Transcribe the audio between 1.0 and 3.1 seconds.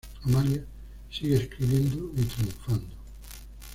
sigue escribiendo y triunfando.